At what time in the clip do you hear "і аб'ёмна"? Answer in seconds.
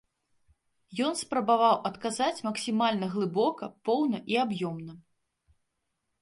4.35-4.93